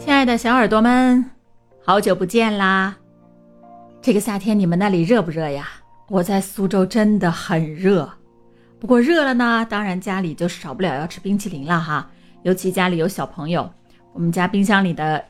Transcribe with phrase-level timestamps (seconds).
[0.00, 1.22] 亲爱的小耳朵们，
[1.84, 2.96] 好久不见啦！
[4.00, 5.68] 这个夏天你们那里热不热呀？
[6.08, 8.10] 我在苏州真的很热，
[8.78, 12.10] 不过热了呢，当然家里就少不了要吃冰淇淋了哈。
[12.44, 13.70] 尤其家里有小朋友，
[14.14, 15.22] 我们家冰箱里的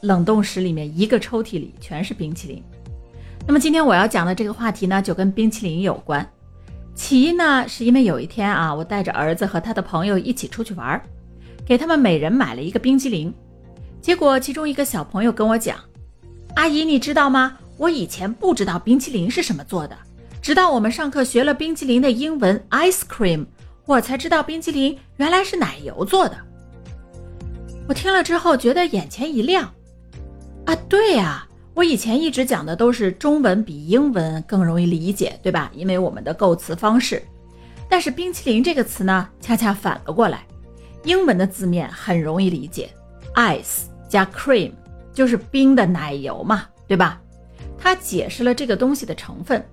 [0.00, 2.62] 冷冻室里面一个抽屉里全是冰淇淋。
[3.46, 6.26] 那么今天我要讲的这个话题呢，就跟冰淇淋有关。
[6.94, 10.98] 起因呢，是因为有一天啊，我带着儿子和他的朋友一起出去玩，
[11.66, 13.32] 给他们每人买了一个冰激凌。
[14.04, 15.78] 结果其中一个小朋友跟我讲
[16.56, 17.56] ：“阿姨，你知道吗？
[17.78, 19.96] 我以前不知道冰淇淋是什么做的，
[20.42, 23.46] 直到我们上课学了冰淇淋的英文 ice cream，
[23.86, 26.36] 我才知道冰淇淋原来是奶油做的。”
[27.88, 29.72] 我听了之后觉得眼前一亮，
[30.66, 31.48] 啊，对呀。
[31.72, 35.72] 我以前一直讲的都是中文比英文更容易理解，对吧？
[35.74, 37.22] 因为我们的构词方式。
[37.88, 40.46] 但是冰淇淋这个词呢，恰恰反了过来。
[41.04, 42.90] 英文的字面很容易理解
[43.34, 44.72] ，ice 加 cream
[45.12, 47.20] 就是冰的奶油嘛，对吧？
[47.78, 49.64] 它解释了这个东西的成分。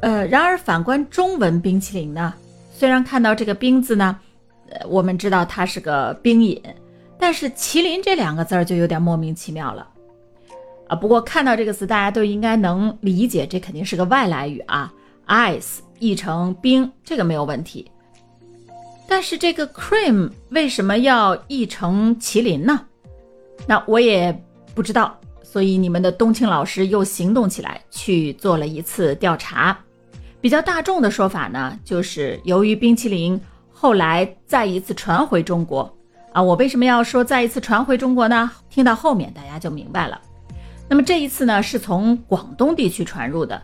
[0.00, 2.32] 呃，然而反观中文冰淇淋呢，
[2.72, 4.18] 虽然看到这个冰字呢，
[4.70, 6.62] 呃，我们知道它是个冰饮，
[7.18, 9.88] 但是麒麟这两个字儿就有点莫名其妙了。
[10.88, 14.92] 啊，不过看到这个词，大家都应该能理解，这肯定是个外来语啊。
[15.26, 17.90] ice 译成冰，这个没有问题。
[19.08, 22.80] 但是这个 cream 为什么要译成麒麟呢？
[23.66, 24.36] 那我也
[24.74, 25.16] 不知道。
[25.42, 29.78] 所以你们的冬青老师又行动起来，去做了一次调查。
[30.38, 33.40] 比较大众的说法呢，就是由于冰淇淋
[33.72, 35.90] 后来再一次传回中国
[36.32, 36.42] 啊。
[36.42, 38.50] 我为什么要说再一次传回中国呢？
[38.68, 40.20] 听到后面大家就明白了。
[40.88, 43.60] 那么这一次呢，是从广东地区传入的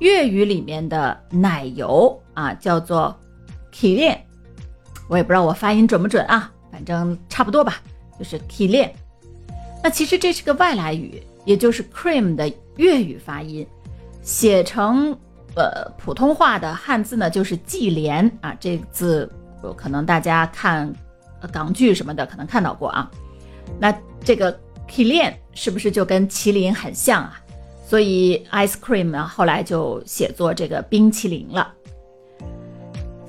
[0.00, 3.16] 粤语里面的奶油啊，叫做
[3.70, 4.18] k i l n
[5.08, 7.80] 我也不知道我发音准不准啊，反正差不多吧，
[8.18, 8.92] 就是 k i l n
[9.86, 13.64] 那其实这是个外来语，也就是 cream 的粤语发音，
[14.20, 15.16] 写成
[15.54, 19.30] 呃普通话的汉字呢，就是季莲啊，这个字
[19.76, 20.92] 可能大家看
[21.52, 23.08] 港剧什么的可能看到过啊，
[23.78, 24.58] 那这个。
[24.88, 27.40] “kilian” 是不是就跟麒麟很像啊？
[27.86, 31.72] 所以 ice cream 呢，后来就写作这个冰淇淋了。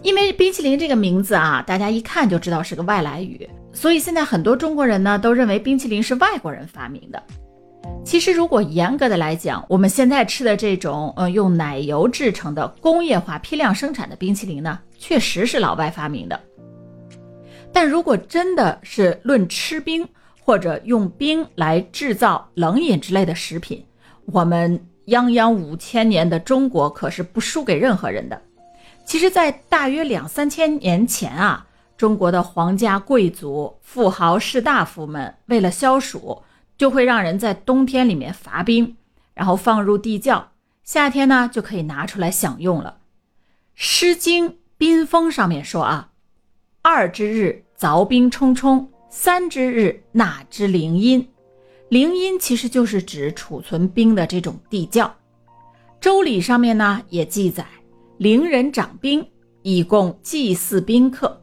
[0.01, 7.21] 因为冰淇淋这个名字啊，大家一看就知道是个外来语，所以现在很多中国人呢都认为冰淇淋是外国人发明的。
[8.03, 16.39] 其实如果严格的来讲，我们现在吃的这种呃用奶油制成的工业化批量生产的冰淇淋呢，确实是老外发明的。
[17.71, 20.07] 但如果真的是论吃冰，
[20.41, 23.85] 或者用冰来制造冷饮之类的食品，
[24.25, 28.41] 我们泱泱五千年的中国可是不输给任何人的。
[29.05, 31.66] 其实，在大约两三千年前啊，
[31.97, 36.43] 中国的皇家贵族、富豪、士大夫们为了消暑，
[36.77, 38.95] 就会让人在冬天里面伐冰，
[39.33, 40.51] 然后放入地窖，
[40.83, 42.99] 夏天呢就可以拿出来享用了。
[43.73, 46.11] 《诗经·宾风》上面说啊
[46.83, 51.27] ：“二之日，凿冰冲冲。”三之日，纳之陵阴。
[51.89, 55.15] 陵阴其实就是指储存冰的这种地窖。
[55.99, 57.65] 周礼上面呢也记载，
[58.17, 59.25] 陵人掌冰，
[59.63, 61.41] 以供祭祀宾客。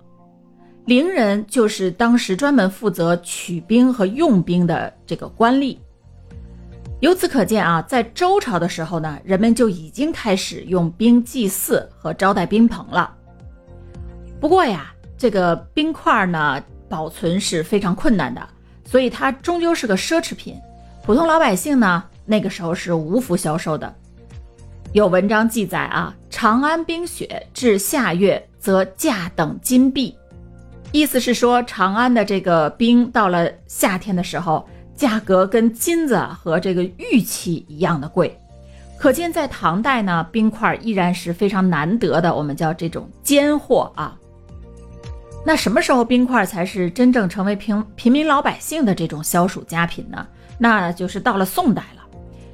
[0.86, 5.78] 陵人就是当时专门负责取冰和用冰的这个官吏。
[7.00, 13.14] 由此可见啊，在周朝的时候呢，人们就已经开始用冰祭祀和招待宾朋了。
[14.40, 16.62] 不过呀，这个冰块呢。
[16.86, 18.48] 保存是非常困难的，
[18.84, 20.54] 所以它终究是个奢侈品。
[21.02, 23.92] 普通老百姓呢，那个时候是无福消受的。
[24.92, 30.14] 有文章记载啊，长安冰雪至夏月，则价等金币。
[30.94, 38.38] 意思是说，长安的这个冰到了夏天的时候，价格跟金子和这个玉器一样的贵。
[38.96, 44.16] 可见在唐代呢，冰块依然是非常难得的，我们叫这种尖货啊。
[45.44, 50.24] 那什么时候冰块才是真正成为平平民老百姓的这种消暑佳品呢？
[50.58, 52.04] 那就是到了宋代了，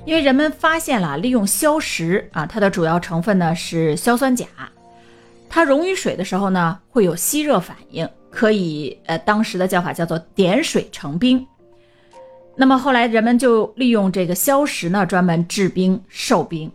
[0.06, 4.46] 因为人们发现了利用硝石啊，它的主要成分呢是硝酸钾，
[5.50, 11.44] 它溶于水的时候呢会有吸热反应，可以呃当时的叫法叫做点水成冰。
[12.56, 16.70] 那么后来人们就利用这个硝石呢专门制冰售冰，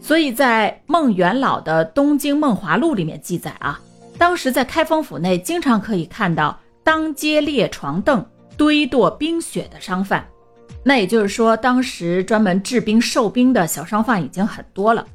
[0.00, 3.80] 所以在孟元老的《东京梦华录》里面记载啊。
[4.18, 8.24] 当时在开封府内，经常可以看到当街列床凳、
[8.56, 10.26] 堆垛冰雪的商贩。
[10.82, 15.06] 那也就是说，当时专门制冰售冰的小商贩已经很多了。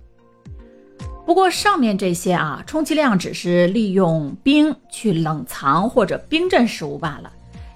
[1.25, 7.31] 不过上面这些啊，充其量只是利用冰去冷藏或者冰镇食物罢了，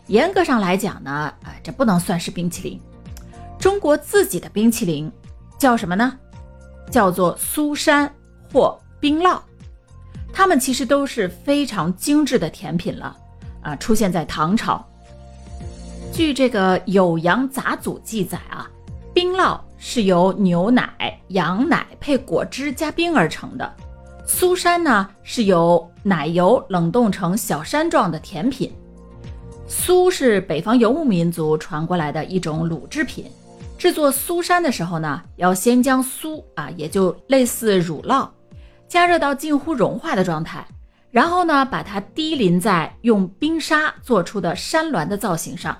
[0.07, 2.79] 严格上来讲呢，啊，这不能算是冰淇淋。
[3.57, 5.11] 中国自己的冰淇淋
[5.57, 6.17] 叫什么呢？
[6.91, 8.13] 叫做苏山
[8.53, 9.39] 或冰酪。
[10.31, 13.17] 它们其实都是非常精致的甜品了，
[13.61, 14.85] 啊，出现在唐朝。
[16.13, 18.69] 据这个《酉阳杂俎》记载啊，
[19.13, 23.73] 冰酪是由牛奶、羊奶配果汁加冰而成的。
[24.25, 28.71] 苏山呢，是由奶油冷冻成小山状的甜品。
[29.67, 33.25] 苏是北方游牧民族传过来的一种乳制品。
[33.77, 38.27] 制作苏山的时候呢，要先将苏啊，也就类似乳酪，
[38.87, 40.67] 加热到近乎融化的状态，
[41.09, 45.75] 然后呢，把它滴淋在用冰沙做出的山峦的造型上。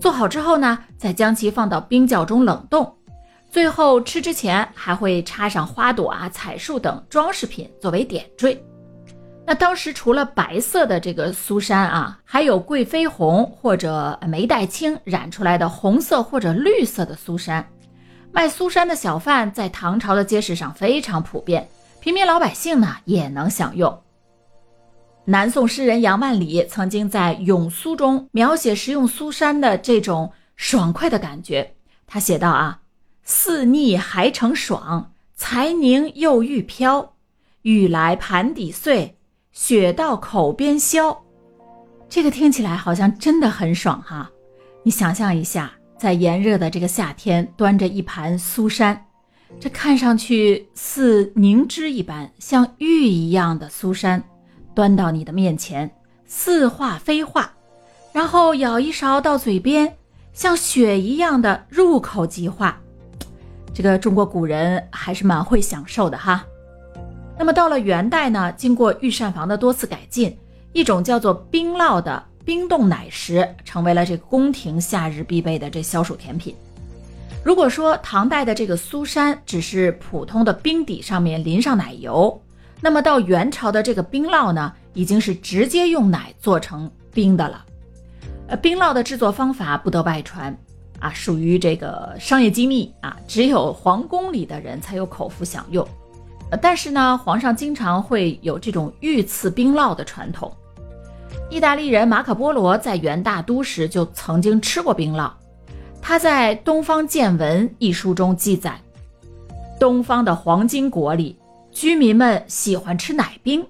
[0.00, 2.90] 做好之后呢，再将其放到冰窖中冷冻。
[3.54, 8.60] 最后吃之前还会插上花朵啊、彩树等装饰品作为点缀。
[9.46, 17.64] 那当时除了白色的这个苏珊啊，还有贵妃红或者梅黛青染出来的红色或者绿色的苏珊。
[18.32, 21.68] 卖苏珊的小贩在唐朝的街市上非常普遍，
[22.00, 23.96] 平民老百姓呢也能享用。
[25.24, 31.72] 南宋诗人杨万里曾经在《咏苏》中描写食用苏珊的这种爽快的感觉。
[32.04, 32.80] 他写道啊
[33.24, 37.14] ：“似腻还成爽，才凝又欲飘，
[37.62, 39.16] 雨来盘底碎。”
[39.54, 41.22] 雪到口边消，
[42.08, 44.28] 这个听起来好像真的很爽哈！
[44.82, 49.06] 你想象一下，在炎热的这个夏天，端着一盘苏珊，
[49.60, 54.24] 这看上去似凝脂一般，像玉一样的苏珊，
[54.74, 55.88] 端到你的面前，
[56.26, 57.52] 似化非化，
[58.12, 59.96] 然后舀一勺到嘴边，
[60.32, 62.80] 像雪一样的入口即化。
[63.74, 66.46] 这个中国古人还是蛮会享受的哈。
[67.36, 70.38] 那么到了元代呢，经过御膳房的多次改进，
[70.72, 76.54] 一种叫做冰酪的冰冻奶食成为了这个宫廷夏日必备的这消暑甜品。
[77.42, 82.40] 如果说唐代的这个苏珊只是普通的冰底上面淋上奶油，
[82.80, 87.64] 那么到元朝的这个冰酪呢，已经是直接用奶做成冰的了。
[88.46, 90.56] 呃，冰酪的制作方法不得外传
[91.04, 95.86] 啊，属于这个商业机密啊，只有皇宫里的人才有口福享用。
[96.62, 100.50] 但是呢，皇上经常会有这种御赐冰酪的传统。
[101.50, 105.30] 意大利人马可波罗在元大都时就曾经吃过冰酪。
[106.00, 108.80] 他在《东方见闻》一书中记载，
[109.78, 111.36] 东方的黄金国里，
[111.70, 113.62] 居民们喜欢吃奶冰。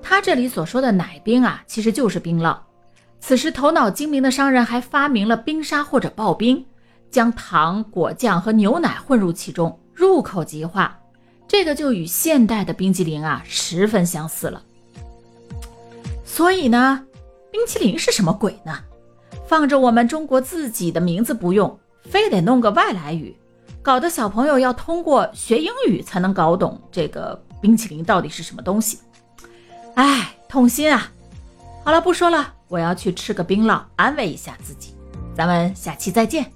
[0.00, 2.56] 他这里所说的奶冰啊，其实就是冰酪。
[3.24, 6.66] 此时，头脑精明的商人还发明了冰沙或者刨冰，
[7.08, 10.98] 将糖、果酱和牛奶混入其中，入口即化。
[11.46, 14.60] 这个就与现代的冰激凌啊十分相似了。
[16.24, 17.06] 所以呢，
[17.52, 18.80] 冰淇淋是什么鬼呢？
[19.46, 23.36] 放着我们中国自己的名字不用，非得弄个外来语，
[23.82, 28.98] 搞得小朋友要通过学英语才能搞懂这个冰淇淋到底是什么东西。
[29.94, 31.12] 哎，痛心啊！
[31.84, 34.94] 好了，不说了，我要去吃个冰酪，安慰一下自己。
[35.34, 36.52] 咱们下期再见。